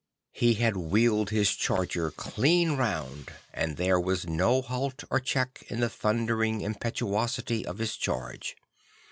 He 0.31 0.55
had 0.55 0.75
wheeled 0.77 1.29
his 1.29 1.51
charger 1.55 2.09
clean 2.09 2.71
round, 2.71 3.29
but 3.53 3.77
there 3.77 3.99
was 3.99 4.25
no 4.27 4.63
halt 4.63 5.03
or 5.11 5.19
check 5.19 5.63
in 5.67 5.79
the 5.79 5.89
thundering 5.89 6.61
impetuosity 6.61 7.63
of 7.67 7.77
his 7.77 7.95
charge. 7.95 8.55